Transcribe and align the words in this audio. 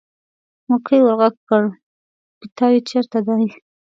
مکۍ 0.69 0.99
ور 1.03 1.13
غږ 1.19 1.35
کړل: 1.49 1.67
پیتاوی 2.39 2.79
چېرته 2.89 3.17
دی. 3.27 3.45